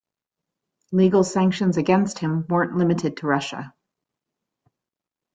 [0.91, 3.71] Legal sanctions against him weren't limited to Russia.